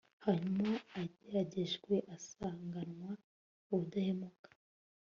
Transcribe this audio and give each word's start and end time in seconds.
hanyuma 0.25 0.71
ageragejwe 1.01 1.95
asanganwa 2.15 3.11
ubudahemuka 3.71 4.49